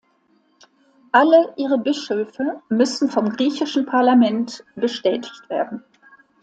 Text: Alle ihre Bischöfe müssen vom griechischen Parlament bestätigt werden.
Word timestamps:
Alle 1.11 1.53
ihre 1.57 1.77
Bischöfe 1.77 2.59
müssen 2.69 3.11
vom 3.11 3.29
griechischen 3.29 3.85
Parlament 3.85 4.65
bestätigt 4.75 5.47
werden. 5.47 5.83